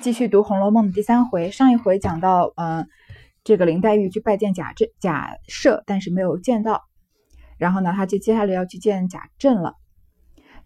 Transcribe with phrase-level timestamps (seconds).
[0.00, 2.86] 继续读《红楼梦》的第三回，上一回讲到，嗯，
[3.42, 6.82] 这个林黛玉去拜见贾政、贾赦，但是没有见到。
[7.56, 9.74] 然后呢，他就接下来要去见贾政了。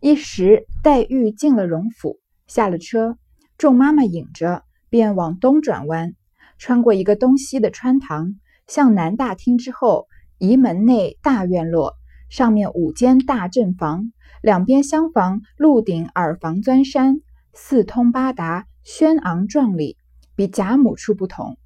[0.00, 3.16] 一时黛玉进了荣府，下了车，
[3.58, 6.14] 众妈妈引着，便往东转弯，
[6.58, 8.34] 穿过一个东西的穿堂，
[8.66, 10.06] 向南大厅之后，
[10.38, 11.94] 移门内大院落，
[12.28, 14.10] 上面五间大正房，
[14.42, 17.20] 两边厢房鹿顶耳房钻山，
[17.52, 18.66] 四通八达。
[18.84, 19.96] 轩昂壮丽，
[20.34, 21.56] 比贾母处不同。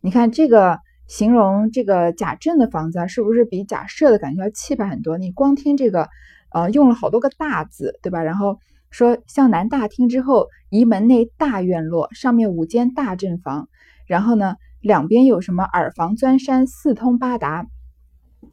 [0.00, 5.18] 你看这个形容这个贾政的房子啊，是不是比贾赦的感觉要气派很多？
[5.18, 6.08] 你光听这个，
[6.52, 8.22] 呃，用了好多个大字，对吧？
[8.22, 8.58] 然后
[8.90, 13.68] 说向南大厅之后，移门内大院落，上面五间大正房，
[14.06, 17.66] 然后呢，两边有什么耳房钻山，四通八达。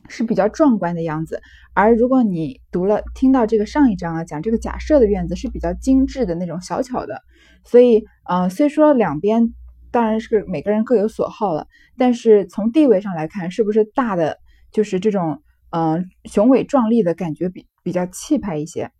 [0.07, 1.41] 是比较壮观的样子，
[1.73, 7.21] 而如果你读了听到这个上一章啊，讲这个假设的院子是比较精致的那种小巧的，
[7.63, 9.53] 所以呃，虽说两边
[9.91, 14.37] 当然是每个人各有所好了，但是从地位上来看，是不是大的
[14.71, 15.41] 就是这种
[15.71, 18.91] 嗯雄伟壮丽的感觉比比较气派一些。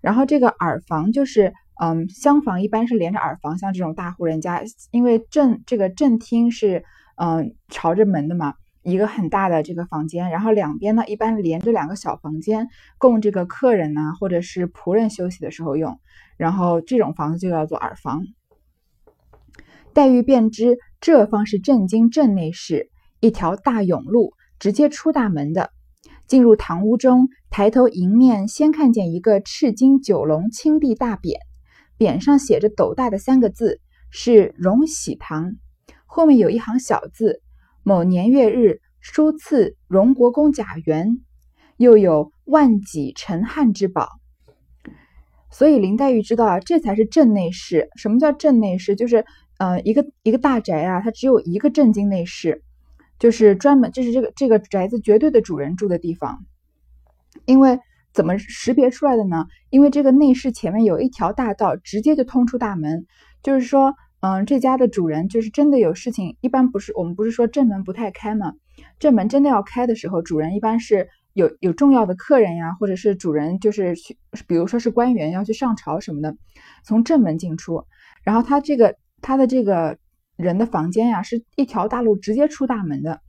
[0.00, 6.84] 然后这个耳房就是嗯厢房一般是连着耳房，像这种大户人家，因为正这个正厅是
[7.16, 8.54] 嗯朝着门的嘛。
[8.82, 16.00] 一个很大的这个房间，然后两边呢一般连着两个小房间，供这个客人呢或者是仆人休息的时候用。
[16.36, 18.24] 然后这种房子就叫做耳房。
[19.92, 25.70] 黛玉便知这方是正经正内室，一条大甬路直接出大门的。
[26.26, 31.36] 进入堂屋中，抬头迎面先看见一个赤金九龙青地大匾，
[31.98, 35.56] 匾上写着斗大的三个字，是荣禧堂。
[36.06, 37.42] 后面有一行小字。
[37.82, 41.18] 某年月日，书赐荣国公贾源，
[41.78, 44.08] 又有万几陈汉之宝。
[45.50, 47.88] 所以林黛玉知道啊，这才是正内室。
[47.96, 48.94] 什么叫正内室？
[48.94, 49.24] 就是
[49.58, 52.62] 呃，一个一个大宅啊，它只有一个正经内室，
[53.18, 56.44] 就是专门就是这个这个宅子绝对的主人住的地方。
[57.46, 57.78] 因为
[58.12, 59.46] 怎么识别出来的呢？
[59.70, 63.06] 因为这个内室前面有一条大道，直接就通出大门，
[63.42, 63.94] 就是说。
[64.20, 68.52] 嗯，这家的主人就是真的有事情，一般不是我们不是说正门不太开吗？
[68.98, 76.36] 正门真的要开的时候，主人一般是有有重要的客人呀，或者是主人就是去，比如说是官员要去上朝什么的，
[76.84, 77.86] 从正门进出。
[78.22, 79.96] 然后他这个他的这个
[80.36, 83.22] 人的房间呀，是一条大路直接出大门的，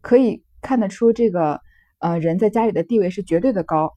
[0.00, 1.60] 可以看得出这个
[1.98, 3.92] 呃人在家里的地位是绝对的高。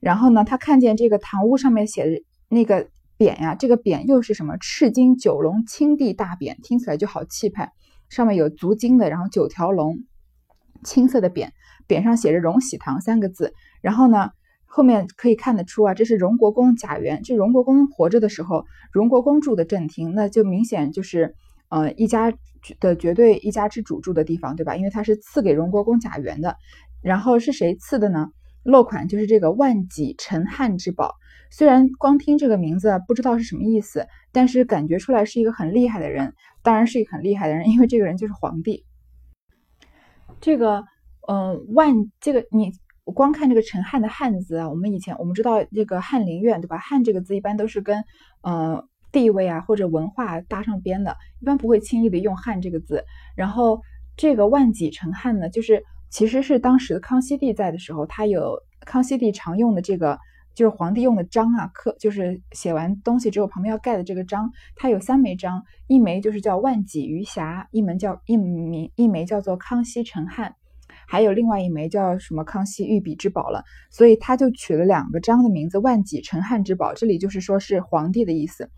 [0.00, 2.88] 然后呢，他看见这个堂屋上面写的那个。
[3.18, 4.56] 匾呀，这个匾又是什么？
[4.58, 7.72] 赤金九龙青地大匾，听起来就好气派。
[8.08, 9.98] 上面有足金的，然后九条龙，
[10.84, 11.50] 青色的匾，
[11.88, 13.52] 匾上写着“荣禧堂”三个字。
[13.82, 14.30] 然后呢，
[14.66, 17.22] 后面可以看得出啊，这是荣国公贾源。
[17.24, 21.34] 这荣国公活着的时候，荣国公住的正厅，那就明显就是
[21.70, 22.32] 呃一家
[22.78, 24.76] 的绝对一家之主住的地方，对吧？
[24.76, 26.56] 因为他是赐给荣国公贾源的。
[27.02, 28.28] 然后是谁赐的呢？
[28.62, 31.14] 落款就是这个万几陈汉之宝。
[31.50, 38.84] 虽然光听这个名字不知道是什么意思，但是感觉出来是一个很厉害的人，当然是一个很厉害的人，因为这个人就是皇帝。
[40.40, 40.84] 这个，
[41.26, 42.72] 嗯，万这个你
[43.04, 46.76] 光看这个陈汉的汉字啊，我们以前我们知道这个翰林院对吧？
[46.78, 48.04] 汉这个字一般都是跟
[48.42, 53.04] 呃地位啊或者文化搭上边的，一般不会轻易的用汉这个字。
[53.34, 53.80] 然后
[54.16, 60.18] 这个万几陈汉呢，就是其实是当时康熙帝在的时候，他有康熙帝常用的这个。
[60.58, 70.56] 就是皇帝用的章啊，刻就是写完东西之后旁边要盖的这个章，它有三枚章，一枚就是叫万几余霞，一门叫一名一枚叫做康熙陈汉，
[71.06, 78.68] 还有另外一枚叫什么康熙御笔之宝了，所以他就取了两个章的名字，万几陈汉之宝，这里就是说是皇帝的意思，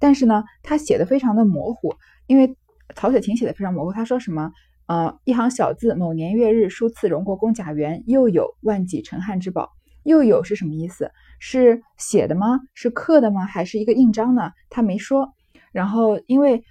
[0.00, 1.94] 但是呢，他写的非常的模糊，
[2.26, 2.56] 因为
[2.96, 4.50] 曹雪芹写的非常模糊，他说什么
[4.88, 9.70] 呃一行小字，某年月日书赐荣国公贾源，又有万几陈汉之宝。
[10.04, 11.10] 又有是什么意思？
[11.38, 12.60] 是写的吗？
[12.74, 13.44] 是刻的吗？
[13.44, 14.52] 还是一个印章呢？
[14.68, 15.32] 他没说。
[15.72, 16.62] 然后，因为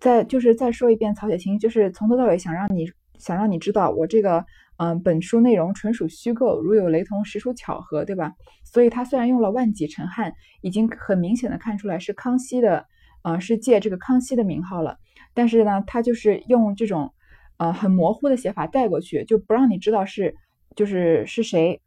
[0.00, 4.44] 再就是再说一遍，曹雪芹就是从头到尾想让你想让你知道，我这个
[4.76, 8.32] 嗯本书内容纯属虚构，如有雷同，实属巧合，对吧？
[8.64, 10.32] 所以他虽然用了万几陈汉，
[10.62, 12.86] 已经很明显的看出来是康熙的，
[13.22, 14.96] 呃，是借这个康熙的名号了。
[15.34, 17.12] 但是呢，他就是用这种
[17.56, 20.34] 呃很模糊的写法带过去，就不让你知道是
[20.76, 21.80] 就是是谁。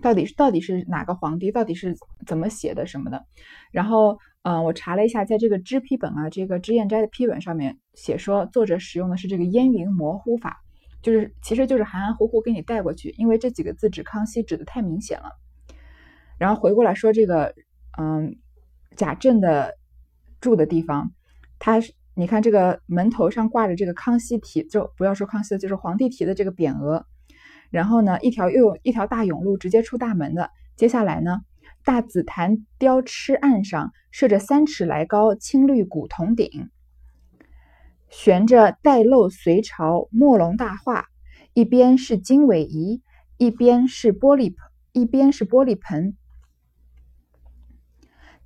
[0.00, 1.50] 到底是到底是哪个皇帝？
[1.50, 1.96] 到底是
[2.26, 3.24] 怎么写的什么的？
[3.72, 10.58] 然后，嗯，我查了一下，在这个支批本啊，这个脂砚斋的批本上面写说，作者使用的是这个烟云模糊法，
[11.02, 15.30] 就是其实就是含含糊糊给你带过去，因为这几个字指康熙指的太明显了。
[16.38, 17.54] 然后回过来说这个，
[17.98, 18.36] 嗯，
[18.96, 19.74] 贾政的
[20.40, 21.10] 住的地方，
[21.58, 27.04] 他是你看这个门头上挂着这个康熙题，就不要说康熙的，就是皇帝题的这个匾额。
[27.70, 30.50] 然后呢，一条又一条大甬路直接出大门的。
[30.74, 31.40] 接下来呢，
[31.84, 36.70] 大紫檀雕螭案上设着三尺来高青绿古铜鼎，
[38.08, 41.06] 悬着带漏隋朝墨龙大画，
[41.52, 43.02] 一边是经纬仪，
[43.36, 44.54] 一边是玻璃，
[44.92, 46.16] 一边是玻璃盆。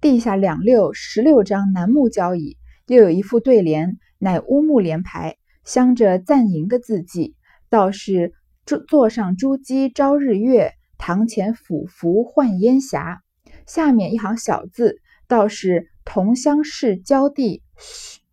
[0.00, 7.36] 地下两六十六张楠木交椅，又有一副对联，乃乌木联排，镶着赞银的字迹，
[7.70, 8.34] 倒是。
[8.64, 13.22] 座座上朱玑朝日月，堂前俯伏唤烟霞。
[13.66, 17.62] 下面一行小字，倒是同乡氏交地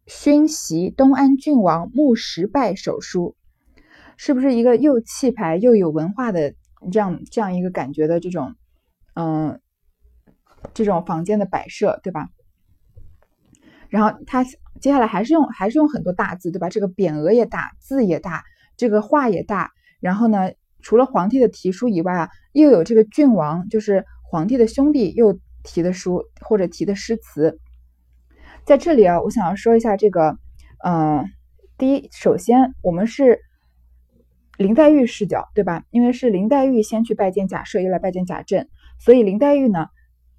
[0.05, 3.35] 勋袭东安郡王穆石拜手书，
[4.17, 6.53] 是不是一个又气派又有文化的
[6.91, 8.55] 这样这样一个感觉的这种
[9.15, 9.59] 嗯
[10.75, 12.29] 这种房间的摆设，对吧？
[13.87, 16.69] 然后他接下来还是用还是用很多大字，对吧？
[16.69, 18.43] 这个匾额也大，字也大，
[18.77, 19.71] 这个画也大。
[19.99, 20.51] 然后呢，
[20.81, 27.59] 除了皇帝的题书以外啊，又有这个郡王，就是皇帝的兄弟又提的书或者提的诗词。
[28.65, 30.37] 在这里啊，我想要说一下这个，
[30.85, 31.25] 嗯，
[31.77, 33.39] 第一，首先我们是
[34.57, 35.83] 林黛玉视角，对吧？
[35.89, 38.67] 因为是林黛玉先去拜见贾赦，又来拜见贾政，
[38.99, 39.87] 所以林黛玉呢，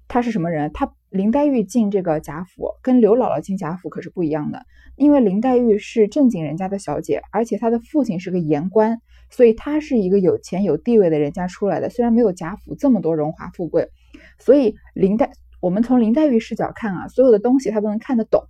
[0.07, 0.71] 她是什么人？
[0.73, 4.63] 她林黛玉进这个贾府，跟刘姥姥进贾府可是不一样的，
[4.95, 9.01] 因为林黛玉是正经人家的小姐，而且她的父亲是个言官。
[9.31, 13.89] 所以他是一个有钱有地位的人家出来的，虽然没有贾府这么多荣华富贵，
[14.37, 15.31] 所以林黛，
[15.61, 18.43] 我们从林黛玉视角看啊，所有的东西他都能看得懂，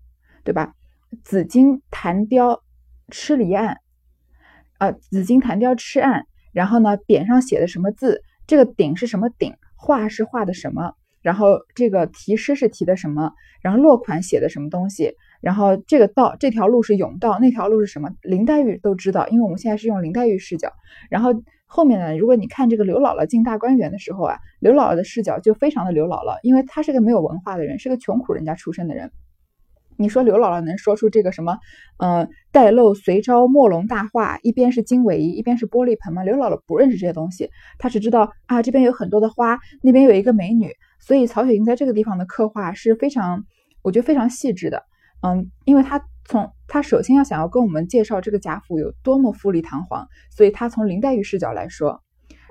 [0.43, 0.73] 对吧？
[1.23, 2.63] 紫金檀雕
[3.09, 3.77] 螭离案，
[4.79, 8.23] 啊，紫金檀雕螭案，然后呢，匾上写的什么字？
[8.47, 9.53] 这个鼎是什么鼎？
[9.75, 10.93] 画是画的什么？
[11.21, 13.33] 然后这个题诗是题的什么？
[13.61, 15.13] 然后落款写的什么东西？
[15.41, 18.09] 然后这个道这条路是甬道，那条路是什么？
[18.21, 20.71] 林黛玉都知道，因为我们现在是用林黛玉视角。
[21.09, 21.33] 然后
[21.65, 29.11] 后面呢，如果你看这个刘姥姥进大观园的时候啊，刘姥姥的视角就非常的刘姥姥，因为她是个没有文化的人，是个穷苦人家出身的人。
[29.97, 31.57] 你说刘姥姥能说出这个什么？
[31.97, 36.23] 嗯，带漏隋朝墨龙大画，一边是经纬仪，一边是玻璃盆吗？
[36.23, 40.71] 刘姥姥不认识这些东西，她只知道啊，这边有很多的花，那边有一个美女。
[40.99, 43.43] 所以曹雪芹在这个地方的刻画是非常，
[43.83, 44.83] 我觉得非常细致的。
[45.21, 52.01] 嗯，因为他从他首先要想要跟我们介绍这个贾府有多么富丽堂皇，所以他从林黛玉视角来说，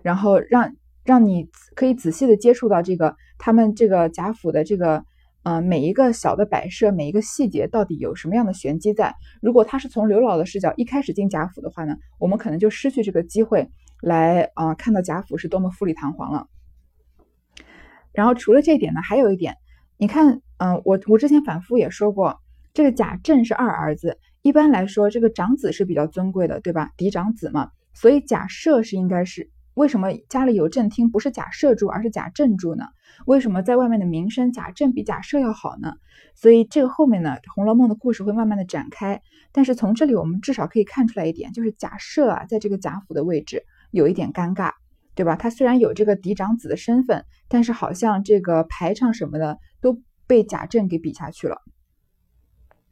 [0.03, 5.05] 然后让让你可以仔细的接触到这个他们这个贾府的这个
[5.43, 9.15] 呃每一个小的摆设，每一个细节到底有什么样的玄机在。
[9.43, 13.69] 如果他是从刘姥的视角一开始进贾府的话呢，我们可能就失去这个机会
[14.01, 16.47] 来啊看到贾府是多么富丽堂皇了。
[18.13, 19.57] 然后除了这一点呢，还有一点，
[19.97, 22.39] 你看，嗯，我我之前反复也说过。
[22.73, 26.91] 这个贾政是二儿子，一般来说，这个长子是比较尊贵的，对吧？
[26.97, 32.85] 嫡长子嘛，所以贾赦是应该是为什么家里有正厅不是贾赦住，而是贾政住呢？
[33.27, 35.93] 为什么在外面的名声贾政比贾赦要好呢？
[36.35, 39.21] 所以这个后面呢，《红楼梦》的故事会慢慢的展开。
[39.53, 44.73] 但是从这里我们至少可以看出来一点，就是贾赦啊，在这个贾府的位置有一点尴尬，
[45.15, 45.35] 对吧？
[45.35, 51.59] 他虽然有这个嫡长子的身份，但是好像这个排场什么的都被贾政给比下去了。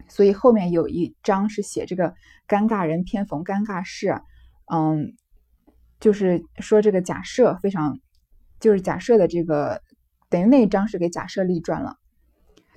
[0.09, 2.15] 所以后面有一章是写这个
[2.49, 4.21] 尴尬人偏逢尴尬事，
[4.73, 5.15] 嗯，
[6.01, 7.99] 就是说这个假设非常，
[8.59, 9.83] 就是假设的这个
[10.31, 11.97] 等于那一章是给假设立传了。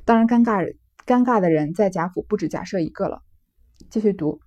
[0.03, 3.21] 当然，尴尬尴尬的人在贾府不止假设一个了。
[3.89, 4.39] 继续读，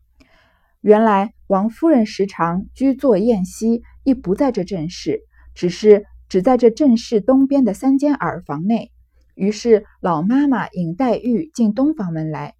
[0.80, 5.20] 原来王夫人时常居坐宴席，亦不在这正室，
[5.54, 8.92] 只是只在这正室东边的三间耳房内。
[9.34, 12.54] 于是老妈妈引黛玉进东房门来。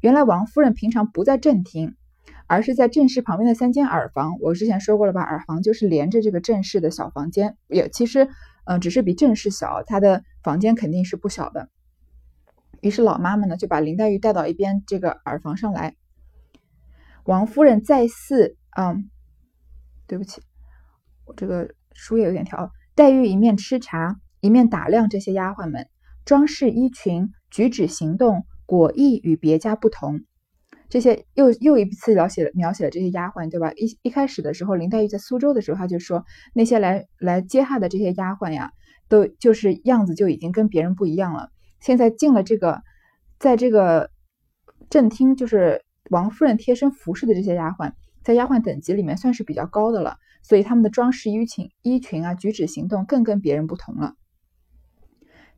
[0.00, 1.94] 原来王夫人平常不在正厅，
[2.46, 4.38] 而是在正室旁边的三间耳房。
[4.40, 8.28] 我之前说过了吧，耳房就是连着这个正室的小房间，也其实，
[8.64, 11.68] 嗯，只是比正室小，她的房间肯定是不小的。
[12.80, 15.96] 于是老妈妈呢就把林黛玉带到一边这个耳房上来。
[17.24, 19.10] 王夫人再次，嗯，
[20.06, 20.40] 对不起，
[21.26, 22.72] 我这个书页有点调。
[22.94, 25.88] 黛玉一面吃茶，一面打量这些丫鬟们
[26.24, 28.46] 装饰衣裙、举止行动。
[28.70, 30.20] 果意与别家不同，
[30.88, 33.72] 这些又又一次描写了描写了这些丫鬟，对吧？
[33.72, 36.24] 一一开始的时候，林黛玉在苏州的时候，她就说
[36.54, 38.70] 那些来来接她的这些丫鬟呀，
[39.08, 41.48] 都就是样子就已经跟别人不一样了。
[41.80, 42.80] 现在进了这个，
[43.40, 44.08] 在这个
[44.88, 47.90] 正厅，就是王夫人贴身服侍的这些丫鬟，
[48.22, 54.14] 在丫鬟等级里面算是比较高的了，所以他们的装饰衣裙、衣裙啊，举止行动更跟别人不同了。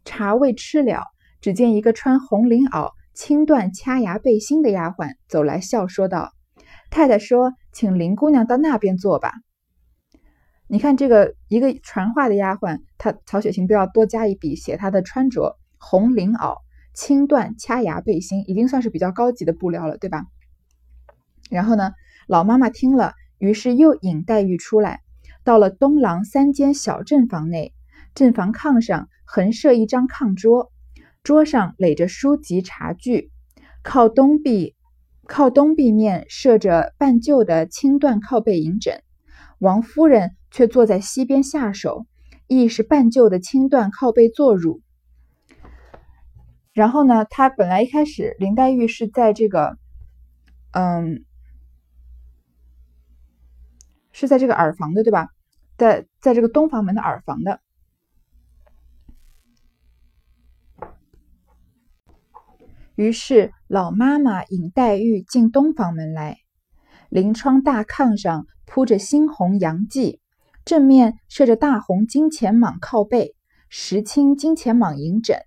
[0.07, 1.05] 茶未吃了，
[1.43, 2.91] 只见一个穿红绫袄。
[3.15, 6.33] 轻断掐牙背心的丫鬟走来，笑说道
[6.91, 9.33] ：“太太说，请林姑娘到那边坐吧。”
[10.67, 16.57] 你看这个一个传话的丫鬟，她曹雪芹都要多加一笔，写她的穿着：红绫袄、
[16.95, 20.25] 轻缎掐牙背心，已经算是比较高级的布料了，对吧？
[21.51, 21.93] 然后呢，
[22.27, 25.01] 老妈妈听了，于是又引黛玉出来，
[25.45, 27.75] 到了东廊三间小正房内。
[28.15, 30.72] 正房炕上横设一张炕桌，
[31.23, 33.31] 桌上垒着书籍茶具，
[33.83, 34.75] 靠东壁
[35.27, 39.03] 靠东壁面设着半旧的青缎靠背银枕。
[39.59, 42.07] 王夫人却坐在西边下手，
[42.49, 44.81] 亦是半旧的青缎靠背坐褥。
[46.73, 49.79] 然后呢，她本来一开始林黛玉是在这个，
[50.73, 51.25] 嗯，
[54.11, 55.29] 是在这个耳房的，对吧？
[55.77, 57.61] 在在这个东房门的耳房的。
[62.95, 66.37] 于是，老妈妈引黛玉进东房门来。
[67.09, 70.21] 临窗大炕上铺着猩红洋记，
[70.65, 73.35] 正面设着大红金钱蟒靠背、
[73.71, 75.39] 石青金钱蟒银枕、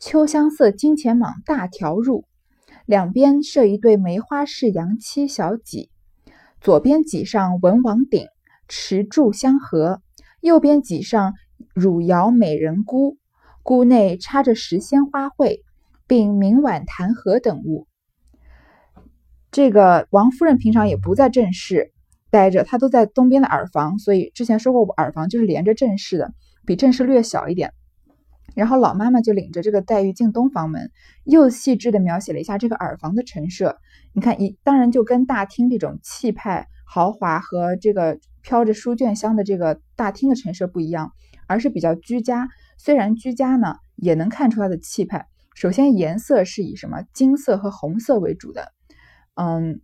[0.00, 2.24] 秋香色金钱蟒大条褥，
[2.84, 5.90] 两边设一对梅花式洋漆小几，
[6.60, 8.26] 左边几上文王鼎，
[8.66, 10.00] 持柱相合；
[10.40, 11.34] 右边几上
[11.74, 13.18] 汝窑美人姑，
[13.62, 15.60] 姑内插着石鲜花卉。
[16.08, 17.86] 并明晚弹劾等物。
[19.52, 21.92] 这个王夫人平常也不在正室
[22.30, 26.32] 待着，她都在东边的耳房，所以之前说过，耳房就是连着正室的，
[26.66, 27.72] 比正室略小一点。
[28.54, 30.90] 然后老妈妈就领着这个黛玉进东房门，
[31.24, 33.78] 又细致的描写了一下这个耳房的陈设。
[34.12, 41.12] 你看，一当然就跟大厅这种气派豪华和这个飘着书卷香的这个大厅的陈设不一样，
[41.46, 42.48] 而是比较居家。
[42.78, 45.26] 虽然居家呢，也能看出它的气派。
[45.58, 48.70] 首先，颜色是以什么金色和红色为主的，
[49.34, 49.80] 嗯，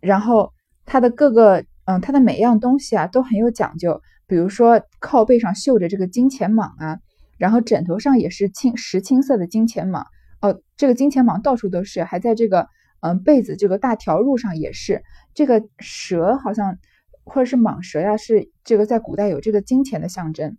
[0.00, 0.54] 然后
[0.86, 4.00] 它的各个，嗯，它的每样东西啊都很有讲究。
[4.26, 6.98] 比如说靠背上绣着这个金钱蟒啊，
[7.36, 10.06] 然后枕头上也是青石青色的金钱蟒。
[10.40, 12.66] 哦，这个金钱蟒到处都是，还在这个
[13.00, 15.02] 嗯被子这个大条褥上也是。
[15.34, 16.78] 这个蛇好像
[17.24, 20.56] 或者是蟒蛇呀，是这个在古代有这个金钱的象征。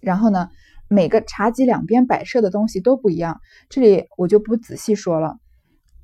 [0.00, 0.48] 然后呢？
[0.88, 5.38] 每个茶几两边摆设的东西都不一样，这里我就不仔细说了。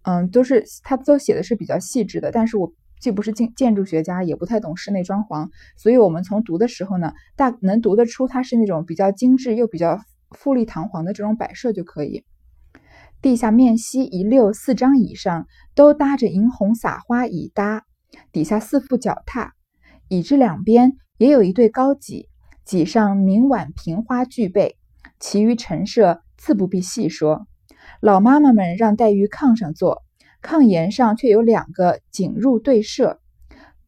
[0.02, 9.98] 嗯，都是他都写的是比较细致的，但是我既不是建建筑学家，也不太懂室内装潢，所以我们从读的时候呢，大能读得出它是那种比较精致又比较
[10.30, 12.24] 富丽堂皇的这种摆设就可以。
[13.22, 17.84] 地下面西一溜四张椅上都搭着银红撒花椅搭，
[18.32, 19.54] 底下四副脚踏，
[20.08, 22.28] 椅子两边也有一对高几。
[22.64, 24.76] 几上明晚平花俱备，
[25.20, 27.46] 其余陈设自不必细说。
[28.00, 30.02] 老妈妈们让黛玉炕上坐，
[30.42, 33.20] 炕沿上却有两个景入对射。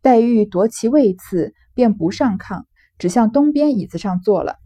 [0.03, 2.65] 黛玉夺其位次，便不上炕，
[2.99, 4.57] 只向东边椅子上坐了。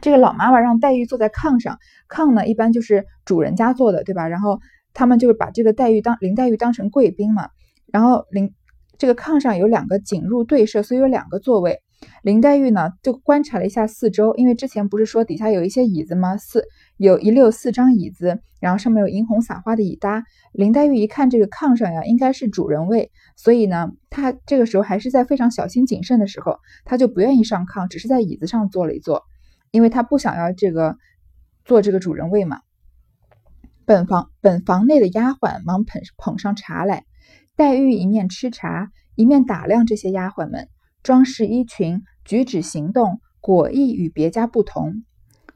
[0.00, 1.78] 这个老妈妈让黛玉坐在炕上，
[2.08, 4.28] 炕呢一般就是主人家坐的，对吧？
[4.28, 4.60] 然后
[4.94, 7.48] 他们就是把这个黛玉当林黛玉当成贵宾嘛。
[7.92, 8.54] 然后林
[8.96, 11.82] 这个炕上有两个景入对射，所以有两个座位。
[12.22, 16.36] 林黛玉呢，就观察了一下四周，因为之前不是说底下有一些椅子吗？
[16.36, 16.64] 四
[16.96, 20.24] 有一溜四张椅子，然后上面有银红撒花的椅搭。
[20.52, 29.24] 林黛玉一看这个炕上呀，应该是主人位，所以呢，她这个时候还是在非常小心谨慎的时候，她就不愿意上炕，只是在椅子上坐了一坐，
[29.70, 30.96] 因为她不想要这个
[31.64, 32.60] 坐这个主人位嘛。
[33.84, 37.04] 本房本房内的丫鬟忙捧捧上茶来，
[37.56, 40.68] 黛玉一面吃茶，一面打量这些丫鬟们。
[41.02, 45.04] 装饰衣裙、举止行动，果亦与别家不同。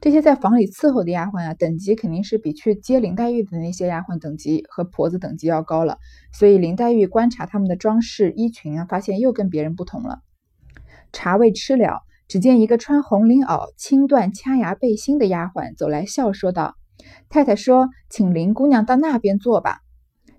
[0.01, 5.99] 这些在房里伺候的丫鬟啊，等级肯定是比去接林黛玉的那些丫鬟等级和婆子等级要高了。
[6.33, 10.21] 所以林黛玉观察他们的装饰衣裙啊，发现又跟别人不同了。
[11.13, 16.75] 茶未吃了，只见一个穿红绫袄、青缎掐牙背心的丫鬟走来，笑说道
[17.31, 19.79] ：“太太说，请林姑娘到那边坐吧。”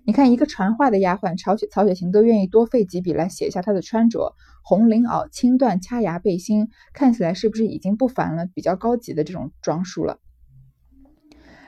[0.08, 4.34] 你看，一个传话的丫鬟，曹雪曹雪芹都愿意多费几笔来写下她的穿着。
[4.64, 8.46] 红绫袄、青缎掐牙背心，看起来是不是已经不凡了？
[8.54, 10.18] 比较高级的这种装束了。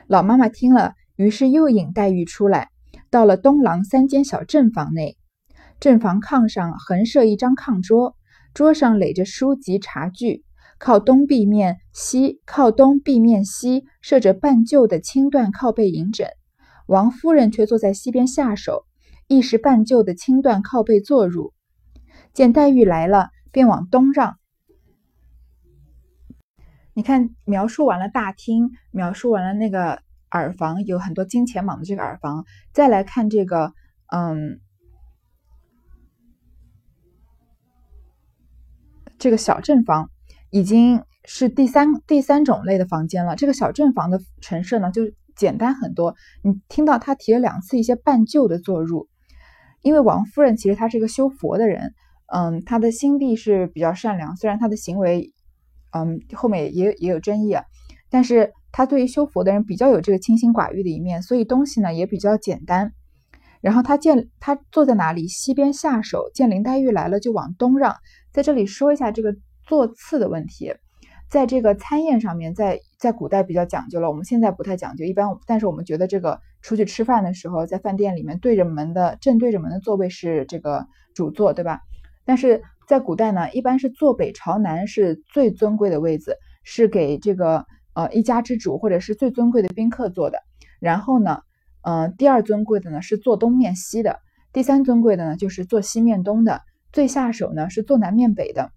[0.07, 2.71] 老妈妈听了，于是又引黛玉出来，
[3.11, 5.19] 到了东廊三间小正房内。
[5.79, 8.15] 正房炕上横设一张炕桌，
[8.55, 10.43] 桌上垒着书籍茶具，
[10.79, 16.27] 靠东壁面西靠东壁面西设着半旧的青缎靠背银枕。
[16.91, 18.85] 王夫人却坐在西边下手，
[19.27, 21.53] 一时半旧的青缎靠背坐褥。
[22.33, 24.37] 见黛玉来了，便往东让。
[26.93, 32.43] 你看，描述完了大厅，描述完了那个耳房有很多金钱蟒的这个耳房，
[32.73, 33.73] 再来看这个，
[34.07, 34.59] 嗯，
[39.17, 40.11] 这个小正房
[40.49, 43.37] 已经是第三第三种类的房间了。
[43.37, 45.03] 这个小正房的陈设呢，就
[45.41, 46.13] 简单很多。
[46.43, 49.07] 你听到他提了两次一些半旧的坐入，
[49.81, 51.95] 因为王夫人其实她是一个修佛的人。
[52.27, 55.33] 嗯，她的心地是比较善良，虽然她的行为，
[55.93, 57.57] 嗯，后面也也有争议，
[58.11, 62.93] 但是他对于修佛的人比较有这个清心寡欲的一面，所以东西呢也比较简单。
[63.61, 67.95] 然后他见他坐在哪里，西边下手，见林黛玉来了就往东让。
[68.31, 69.35] 在这里说一下这个
[69.67, 70.73] 座次的问题，
[71.31, 80.85] 在这个餐宴上面，在在古代比较讲究了，我们现在不太讲究，一般，但是我们觉得这个出去吃饭的时候，在饭店里面对着门的正对着门的座位是这个
[81.15, 81.79] 主座，对吧？
[82.25, 90.39] 但是在古代呢，一般是坐北朝南是最尊贵的位置，是给这个呃一家之主或者是最尊贵的宾客坐的。
[90.81, 91.39] 然后呢，
[91.81, 94.19] 呃，第二尊贵的呢是坐东面西的，
[94.51, 96.59] 第三尊贵的呢就是坐西面东的，
[96.91, 98.73] 最下手呢是坐南面北的。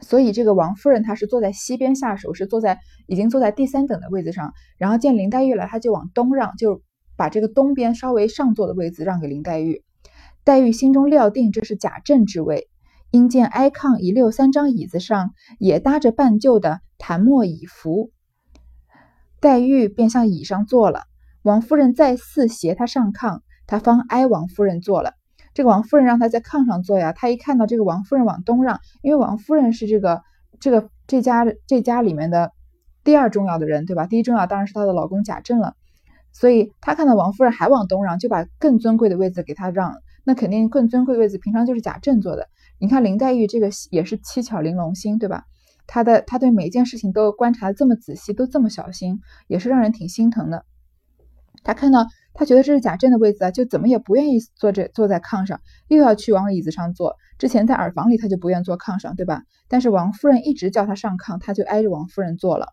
[0.00, 4.52] 所以这个王夫人她是坐在西边下手，是坐在已经坐在第三等的位子上。
[4.78, 6.82] 然后见林黛玉来，她就往东让，就
[7.16, 9.82] 把这个东边稍微上座的位子让给林黛玉。
[10.44, 12.68] 黛玉心中料定这是贾政之位，
[13.10, 18.12] 因见挨炕一溜三张椅子上也搭着半旧的檀木椅扶，
[19.40, 21.02] 黛玉便向椅上坐了。
[21.42, 25.14] 王夫人再四携她上炕，她方挨王夫人坐了。
[25.56, 30.20] 这个王夫人让她在炕上坐呀，她一看到这个王夫人往东让，因为王夫人是这个
[30.60, 32.52] 这个这家这家里面的
[33.02, 34.06] 第二重要的人，对吧？
[34.06, 35.74] 第一重要当然是她的老公贾政了，
[36.30, 39.94] 所以她看到王夫人还往东让，就把更尊贵的位子给她让。
[40.24, 42.48] 那肯定更尊贵的位置，平常就是贾政坐的。
[42.78, 45.44] 你看林黛玉这个也是七巧玲珑心，对吧？
[45.86, 50.66] 她的她对每一件事情都观察的这么仔细，都这么小心，也是让人挺心疼的。
[51.64, 52.06] 她看到，
[52.36, 57.16] 她觉得这是贾政的位子啊，就怎么也不愿意坐这坐在炕上，又要去往椅子上坐。
[57.38, 59.42] 之前在耳房里，她就不愿坐炕上，对吧？
[59.68, 62.68] 但是王夫人一直叫她上炕，她就挨着王夫人坐了。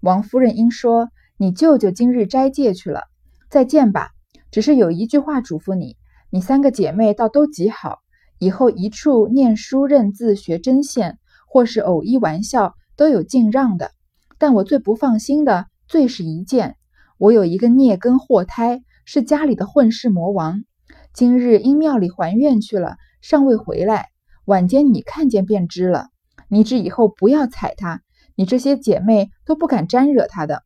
[0.00, 3.02] 王夫人因说：“你舅舅今日斋戒去了，
[3.50, 4.10] 再见吧。
[4.50, 5.96] 只是有一句话嘱咐你。”
[6.32, 7.98] 你三个姐妹倒都极好，
[8.38, 13.90] 以后一处念书认字学针线，或是偶一玩笑，都有敬让的。
[14.38, 16.76] 但我最不放心的，最是一件，
[17.20, 20.64] 我有一个孽根祸胎，是家里的混世魔王。
[21.12, 24.08] 今日因庙里还愿去了，尚未回来。
[24.46, 26.06] 晚间你看见便知了。
[26.48, 28.00] 你只以后不要踩他，
[28.36, 30.62] 你这些姐妹都不敢沾惹他的。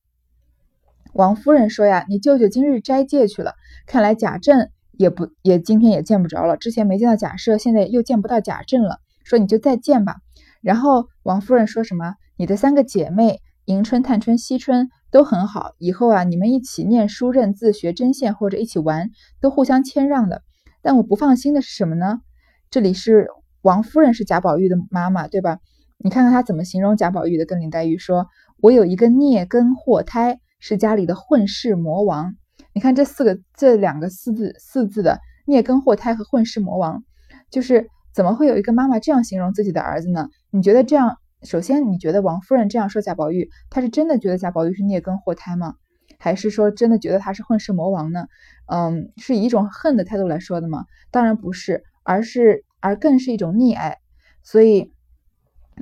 [1.13, 3.55] 王夫人说呀，你舅舅今日斋戒去了，
[3.89, 4.69] 看来贾政。
[4.97, 9.01] 也不也今天也见不着了，之前没见到贾赦，现在又见不到贾政了。
[9.25, 10.19] 说你就再见吧。
[10.63, 12.15] 然后王夫人说什么？
[12.37, 20.43] 你的三个姐妹迎春、探春、惜春都很好，以后啊你们一起念书、认字、学针线，或者一起玩，都互相谦让的。
[20.83, 22.19] 但我不放心的是什么呢？
[22.69, 23.29] 这里是
[23.63, 25.61] 王夫人是贾宝玉的妈妈，对吧？
[25.99, 28.27] 你看看她怎么形容贾宝玉的，跟林黛玉说
[28.61, 32.35] ：“我有一个孽根祸胎，是家里的混世魔王。”
[32.75, 37.05] 你看这四个这两个四字四字的孽根祸胎和混世魔王，
[37.53, 40.29] 就是怎么会有一个妈妈这样形容自己的儿子呢？
[40.51, 41.19] 你觉得这样？
[41.45, 45.75] 首先，你觉得王夫人这样说贾宝玉，她是真的觉得贾宝玉是孽根祸胎吗？
[46.19, 48.27] 还是说真的觉得他是混世魔王呢？
[48.67, 50.87] 嗯，是以一种恨的态度来说的吗？
[51.11, 53.99] 当然不是，而是而更是一种溺爱。
[54.43, 54.94] 所以。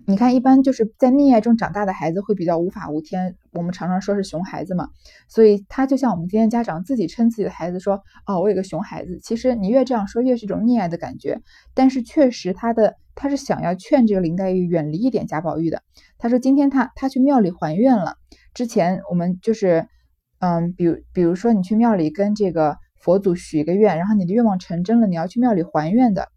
[0.07, 4.89] 你看，一般就是在溺爱中长大的孩子会比较无法无天，我们常常说是熊孩子嘛。
[5.29, 11.41] 所以他就像我们今天家长自己称自己的孩子说：“哦，我有个熊孩子。”其实你越这样说，越是一种溺爱的感觉。
[11.75, 15.83] 但是确实，他的他是想要劝这个林黛玉远离一点贾宝玉的。
[16.19, 18.15] 他说：“今天他他去庙里还愿了。
[18.55, 19.87] 之前我们就是，
[20.41, 26.29] 嗯，比如比如说你去庙里跟这个佛祖许一个愿，然后你的愿望成真了，你要去庙里还愿的。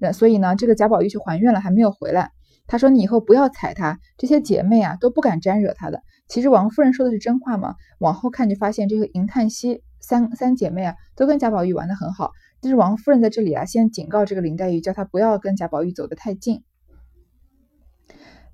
[0.00, 2.30] 那所以呢，这个贾宝玉去还愿了，还没有回来。”
[2.68, 6.02] 他说：“你以后不要踩他，这些姐妹啊都不敢沾惹他的。
[6.28, 7.76] 其实王夫人说的是真话吗？
[8.00, 12.32] 往后看就发现，这个银叹息三三姐妹啊都跟贾宝玉玩的很好。
[12.60, 16.64] 但是王夫人在这里啊，先警告这个林黛玉，叫她不要跟贾宝玉走得太近。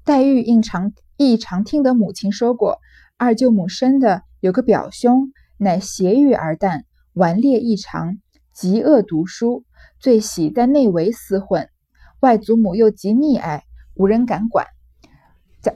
[0.05, 2.81] 黛玉应常亦常听得母亲说过，
[3.17, 8.19] 二舅母生的有个表兄，乃邪欲而诞，顽劣异常，
[8.53, 9.65] 极恶读书，
[9.99, 11.71] 最喜在内围厮混，
[12.21, 13.63] 外祖母又极溺爱。”
[13.95, 14.67] 无人敢管，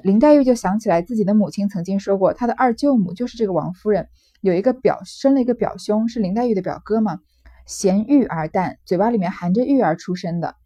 [0.02, 4.09] 林黛玉就想起来自己的母亲曾经说过，她的二舅母就是这个王夫人，
[4.40, 7.20] 有一个表生了一个表兄，是林黛玉的表哥嘛，
[7.66, 10.57] 贤玉而诞，嘴巴里面含着玉儿出生的，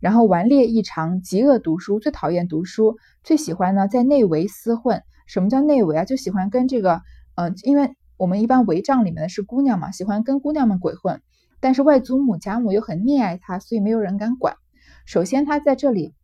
[0.00, 5.02] 然后顽劣异常，极恶读书，最讨厌读书，最喜欢呢在内围厮混。
[5.26, 6.04] 什么叫内围啊？
[6.04, 7.00] 就喜欢跟这个，
[7.36, 11.22] 嗯，因为我们一般围帐里面的是姑娘嘛，喜欢跟姑娘们鬼混，
[11.58, 14.56] 但是外祖母贾母又很溺爱他，所以没有人敢管。
[15.06, 16.14] 首先，他在这里。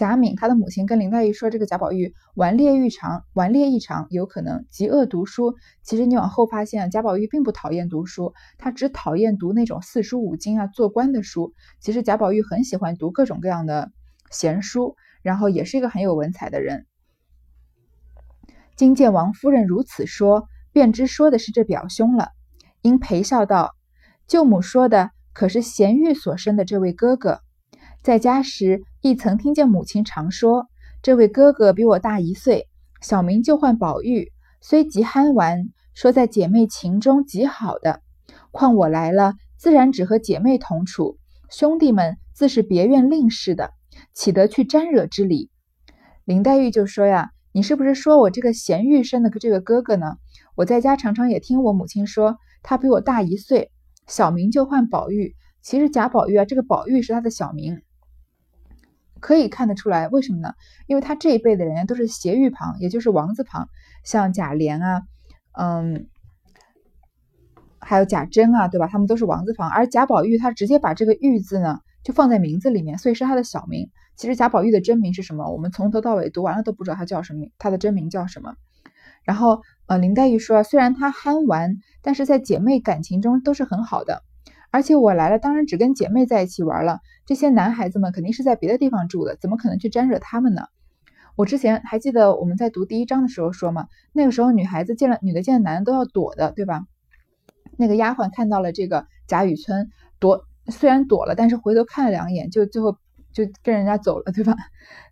[0.00, 5.56] 贾敏他的母亲跟林黛玉说：“这个贾宝玉顽劣异常，顽劣异常，有可能极恶读书。
[5.82, 11.52] 其实你往后发现，贾宝玉并不讨厌读书，他只讨厌读那种四书五经啊、做官的书。
[11.80, 13.92] 其实贾宝玉很喜欢读各种各样的
[14.30, 16.86] 闲书，然后也是一个很有文采的人。
[18.76, 22.28] 今见王夫人如此说，便知说的是这表兄了。
[22.80, 23.74] 因陪笑道
[24.26, 27.42] ：‘舅母说的可是贤玉所生的这位哥哥？’
[28.00, 30.66] 在家时。”亦曾听见母亲常说，
[31.00, 32.68] 这位哥哥比我大一岁，
[33.00, 38.02] 小名就唤宝玉，虽极憨玩，说在姐妹情中极好的。
[38.50, 41.16] 况我来了，自然只和姐妹同处，
[41.48, 43.72] 兄弟们自是别院另事的，
[44.12, 45.48] 岂得去沾惹之理？
[46.26, 50.16] 林黛玉就说呀：“你是不是说我这个贤玉生的这个哥哥呢？
[50.54, 53.70] 我在家常常也听我母亲说，他比我大一岁，
[54.06, 55.34] 小名就唤宝玉。
[55.62, 57.80] 其实贾宝玉啊，这个宝玉是他的小名。”
[59.20, 60.54] 可以看得出来，为什么呢？
[60.86, 63.68] 因为他这一辈的人都是斜玉旁，也就是王字旁，
[64.04, 65.02] 像贾琏啊，
[65.52, 66.08] 嗯，
[67.78, 68.86] 还有贾珍啊，对吧？
[68.86, 69.70] 他们都是王字旁。
[69.70, 73.90] 而贾宝玉他直接把这个玉字呢就放在名字里面，所以是他的小名。
[74.16, 75.50] 其实贾宝玉的真名是什么？
[75.50, 78.54] 我们从头到尾读完了都不知道他叫什么，他的真名叫什么。
[79.22, 84.22] 然后，呃，林黛玉说，虽然他憨玩，但是在姐妹感情中都是很好的。
[84.70, 87.00] 而且我来了，当然只跟姐妹在一起玩了。
[87.26, 90.66] 这些男孩子们肯定是在别的地方住的，怎么可能去沾惹他们呢？
[91.36, 96.82] 我之前还记得我们在读第一章的时候说嘛，那个时候女孩子见了女的见了男的都要躲的，对吧？
[97.76, 102.96] 那个丫鬟看到了这个贾雨村躲，虽然躲了，但是回头看了两眼，就最后
[103.32, 104.54] 就跟人家走了，对吧？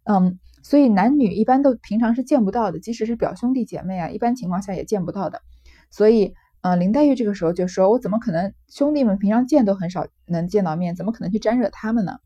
[0.04, 5.42] 嗯，所以男女一般都平常是见不到的，即使是表兄弟姐妹啊，一般情况下也见不到的，
[5.90, 6.34] 所以。
[6.60, 12.18] 嗯，林黛玉这个时候就说：“我怎么可能兄弟们平常见都很少能见到面，怎么可能去沾惹他们呢？”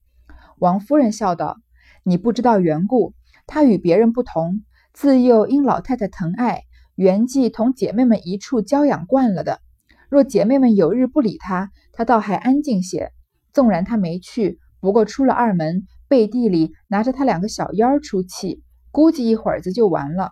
[0.59, 1.59] 王夫人笑道
[2.03, 3.13] ：“你不知道缘故，
[3.47, 4.63] 她与别人不同，
[4.95, 6.63] 自幼因老太太疼爱，
[6.95, 9.61] 原计同姐妹们一处娇养惯了的。
[10.09, 13.13] 若姐妹们有日不理她，她倒还安静些。
[13.53, 20.31] 纵然她没去，不过出了二门，背地里拿着她两个小妖出气，估计一会儿子就完了。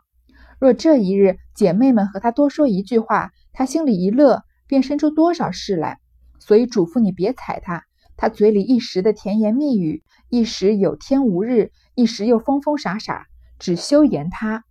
[0.58, 5.98] 若这一日姐妹们和她多说一句话。”他心里一乐，便生出多少事来，
[6.38, 7.84] 所以嘱咐你别睬他。
[8.16, 13.26] 他嘴里一时的甜言蜜语，一时有天无日，一时又疯疯傻傻，
[13.58, 14.64] 只休言他。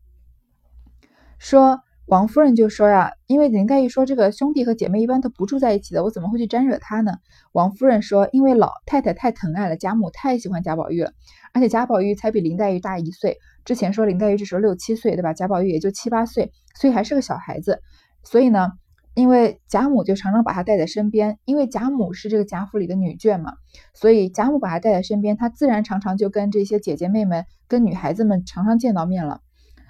[1.39, 7.13] 说王夫人就说呀，因为林黛玉说这个兄弟和姐妹一般都不住在一起的，我怎么会去沾惹他呢？
[7.51, 11.11] 王夫人说，因为老太太太疼爱了贾母，太喜欢贾宝玉了，
[11.53, 13.37] 而且贾宝玉才比林黛玉大一岁。
[13.63, 15.33] 之前说林黛玉这时候六七岁，对吧？
[15.33, 17.81] 贾宝玉也就七八岁，所以还是个小孩子。
[18.29, 18.73] 所以呢，
[19.15, 23.53] 因为贾母就常常把她带在身边，因为贾母是这个贾府里的女眷嘛，
[23.95, 29.41] 所以贾母把她带在身边，她自然常常就跟这些姐姐妹妹、跟女孩子们常常见到面了。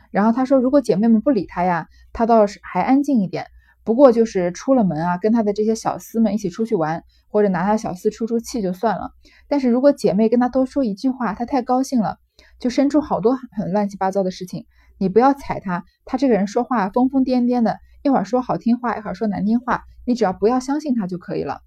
[0.10, 3.48] 然后他说，如果姐妹们不理他呀，他倒是还安静一点。
[3.84, 9.12] 不过就是出了门啊，跟他的这些小厮们一起出去玩，或者拿他小厮出出气就算了。
[9.50, 12.20] 但是如果姐妹跟他多说一句话，他太高兴了，
[12.58, 14.66] 就生出好多很乱七八糟的事情。
[15.00, 17.80] 你不要踩他，他这个人说话疯疯癫癫的。
[18.02, 21.62] 一会儿说好听话，一会儿说难听话，你只要不要相信他就可以了。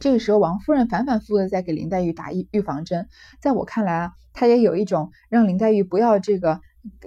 [0.00, 3.08] 这个时候，王夫人反反复复的在给林黛玉打预预防针，
[3.40, 6.60] 在我看来啊，她也有一种让林黛玉不要这个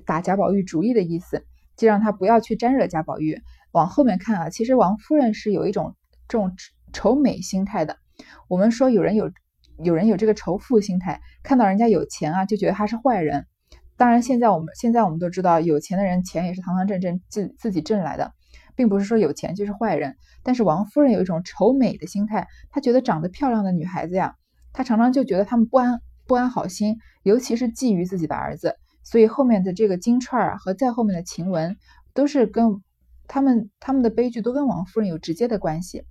[0.06, 3.42] 打贾宝玉主意的意思，就让她不要去沾惹贾宝玉。
[3.74, 5.96] 往后面看啊，其实王夫人是有一种
[6.30, 6.54] 这种
[6.94, 7.98] 仇美心态的。
[8.48, 9.32] 我们说有人有
[9.84, 13.46] 有人有这个仇富心态，看到人家有钱啊，就觉得他是坏人。
[13.98, 18.32] 当然，现在我们现在我们都知道，有钱的人钱也是堂堂正正自自己挣来的，
[18.76, 20.16] 并不是说有钱就是坏人。
[20.44, 24.36] 但是王夫人有一种丑美的心态，她觉得长得漂亮的女孩子呀，
[24.72, 28.76] 她常常就觉得她们不安不安好心，尤其是觊觎自己的儿子。
[29.04, 31.76] 所以后面的这个金钏儿和再后面的晴雯，
[32.14, 32.82] 都是跟
[33.28, 36.04] 他们他们的悲剧都跟王夫人有直接的关系。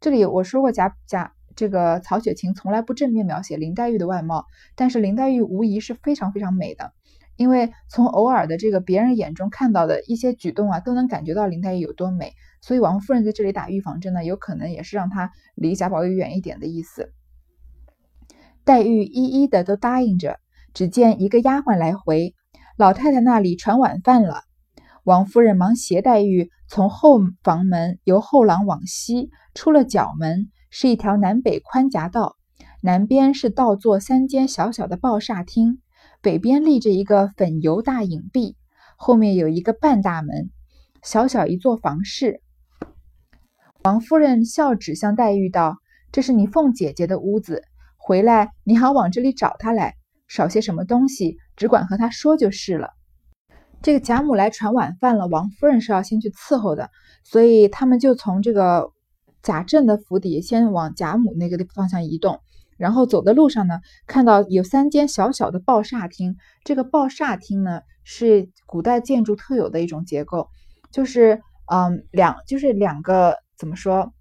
[0.00, 6.92] 这里我说过，贾贾这个曹雪芹从来不正面描写林黛玉的外貌，但是林黛玉无疑是非常非常美的。
[7.34, 17.12] 因为从偶尔的这个别人眼中看到的一些举动啊，都能感觉到林黛玉有多美，所以王夫人在这里打预防针呢，有可能也是让她离贾宝玉远一点的意思。
[18.64, 20.38] 黛玉一一的都答应着，
[20.74, 22.36] 只见一个丫鬟来回，
[22.76, 24.42] 老太太那里传晚饭了。
[25.02, 32.36] 王夫人忙携黛玉从后房门由后廊往西出了角门，是一条南北宽夹道，
[32.82, 35.80] 南边是倒座三间小小的抱厦厅。
[36.20, 38.56] 北边立着一个粉油大影壁，
[38.96, 40.50] 后面有一个半大门，
[41.02, 42.40] 小小一座房室。
[43.84, 45.76] 王夫人笑指向黛玉道
[46.10, 47.62] ：“这是你凤姐姐的屋子，
[47.96, 49.94] 回来你好往这里找她来，
[50.26, 52.90] 少些什么东西，只管和她说就是了。”
[53.80, 56.90] 这个贾母来传晚饭了，王夫人是要先去伺候的，
[57.22, 58.90] 所以他们就从这个
[59.42, 62.40] 贾政的府邸先往贾母那个方向移动。
[62.76, 66.36] 然后走的路上呢，看到有三间小小的抱厦厅。
[66.62, 70.48] 这个抱厦厅呢，是古代建筑特有的一种结构，
[70.92, 74.12] 就是嗯两就是两个怎么说，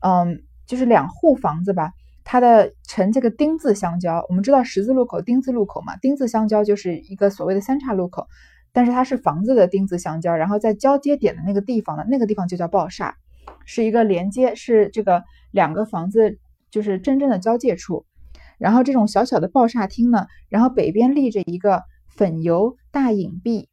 [0.00, 1.92] 嗯就是两户房子吧，
[2.24, 4.24] 它的呈这个丁字相交。
[4.30, 8.26] 我们知道十字路口丁字路口嘛，丁字相交就是一个所谓的三岔路口，
[8.72, 13.18] 但是它是房子的丁字相交，然后在交接点的那个地方呢，那个地方就叫抱厦，
[13.64, 16.38] 是一个连接，是这个两个房子。
[16.70, 18.04] 就是真正的交界处，
[18.58, 23.68] 然后这种小小的抱厦厅呢，然后北边立着一个粉油大影壁。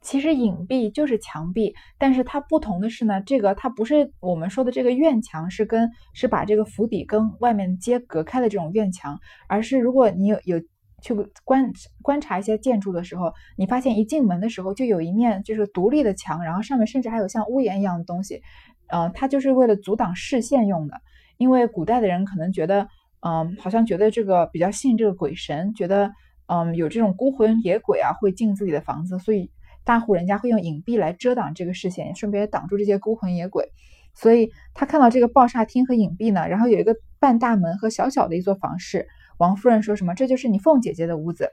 [0.00, 10.58] 其实影壁就是墙壁，但是它不同的是呢，这个它不是我们说的这个院墙，是跟是把这个府邸跟外面街隔开的这种院墙，而是如果你有有
[11.02, 18.40] 去观观察一些建筑的时候，你发现一进门的时候就有一面就是独立的墙，然后上面甚至还有像屋檐一样的东西，
[18.88, 21.00] 嗯，它就是为了阻挡视线用的。
[21.36, 22.86] 因为古代的人可能觉得，
[23.20, 26.12] 嗯，好像觉得这个比较信这个鬼神，觉得，
[26.46, 29.50] 嗯，有这种孤魂野鬼啊会进自己的房子，所以
[29.84, 33.68] 大户人家会用影壁来遮挡这个视线，顺便挡住这些孤魂野鬼。
[34.14, 39.08] 所以他看到这个抱厦厅和影壁呢，然后有一个半大门和小小的一座房室。
[39.38, 40.14] 王夫人说什么？
[40.14, 41.50] 这就是你凤姐姐的屋子，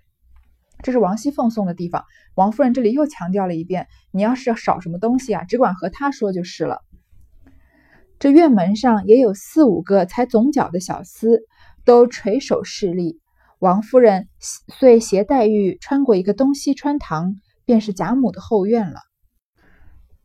[0.83, 2.05] 这是王熙凤送的地方。
[2.35, 6.83] 王夫人这里又强调了一遍，你要是少什么东西啊，只管和她说就是了。
[8.21, 11.41] 这院门上也有四五个才总角的小厮，
[11.83, 13.19] 都垂手侍立。
[13.57, 18.99] 王夫人遂携黛玉穿过一个东西穿堂，便是贾母的后院了。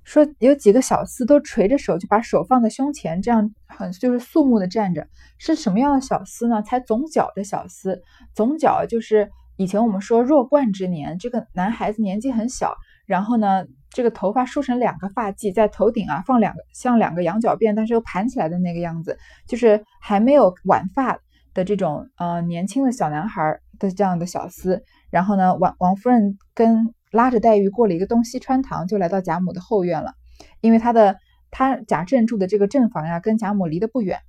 [0.04, 5.08] 说有几个小厮都垂着手，就把手放在胸前，这样很就是肃穆的站着。
[5.38, 6.60] 是什么样的小厮呢？
[6.60, 7.98] 才总角的小厮，
[8.34, 12.74] 总角就是以前我们说弱冠之年，这个男孩子年纪很小，
[13.06, 13.64] 然后呢。
[13.88, 19.16] 这个头发梳成两个发髻，在头顶啊放两个像两个羊角辫，但是又盘起来的那个样子，
[19.48, 21.18] 就是还没有挽发
[21.54, 24.82] 的这种呃年轻的小男孩的这样的小厮。
[25.08, 30.12] 然后呢，王王夫人跟拉着黛玉过了一个东西穿堂，就来到贾母的后院了。
[30.60, 31.16] 因为他的
[31.50, 34.20] 他贾政住的这个正房呀，跟贾母离得不远，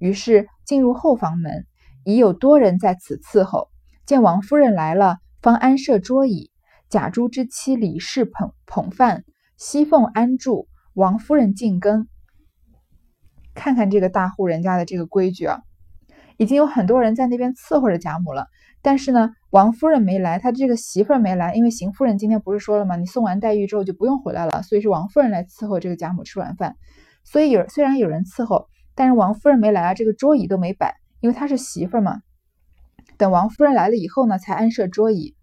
[0.00, 1.66] 于是进入后房门，
[2.02, 3.68] 已有多人在此伺候。
[4.06, 6.50] 见王夫人来了，方安设桌椅。
[6.94, 9.24] 贾珠之妻李氏捧捧饭，
[9.56, 12.06] 熙凤安住，王夫人进羹。
[13.52, 15.58] 看看这个大户人家的这个规矩啊，
[16.36, 18.46] 已经有很多人在那边伺候着贾母了。
[18.80, 22.94] 但是呢，王夫人没来，她这个媳妇儿没来，因为邢夫人今天不是说了吗？
[22.94, 26.76] 你送完黛玉之后就不用回来了，所以是王夫人来伺候这个贾母吃晚饭。
[27.24, 32.20] 所以有虽然有人伺候，但是王夫人没来啊，这个桌椅都没摆，因为她是媳妇儿嘛。
[33.18, 35.34] 等王夫人来了以后呢，才安设桌椅，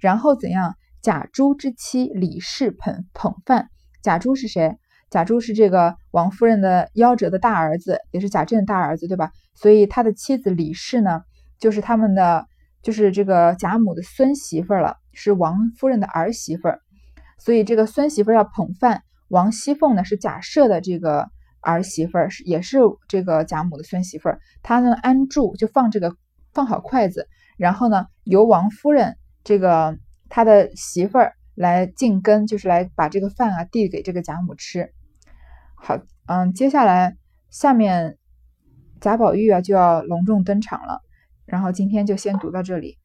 [0.00, 0.74] 然后怎样？
[1.06, 3.68] 贾珠之妻李氏捧捧饭，
[4.02, 4.76] 贾珠是谁？
[5.08, 9.30] 贾珠是这个王夫人的夭折的大儿子，也是贾政的大儿子，对吧？
[9.54, 11.22] 所以他的妻子李氏呢，
[11.60, 12.48] 就是他们的，
[12.82, 16.70] 就是这个贾母的孙媳妇了，是王夫人的儿媳妇。
[17.38, 21.28] 所以这个孙媳妇要捧饭，王熙凤呢是贾赦的这个
[21.60, 24.30] 儿媳妇，是也是这个贾母的孙媳妇。
[24.60, 26.16] 她呢安住就放这个
[26.52, 29.96] 放好筷子，然后呢由王夫人这个。
[30.28, 34.92] 他的媳妇儿来进羹，就是来把这个饭啊递给这个贾母吃。
[35.74, 37.16] 好，嗯，接下来
[37.50, 38.18] 下面
[39.00, 41.00] 贾宝玉啊就要隆重登场了。
[41.44, 42.98] 然后今天就先读到这里。